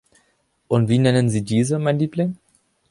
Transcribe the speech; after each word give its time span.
Und 0.67 0.89
wie 0.89 0.97
nennen 0.97 1.29
Sie 1.29 1.43
diese, 1.43 1.77
mein 1.77 1.99
Liebling? 1.99 2.35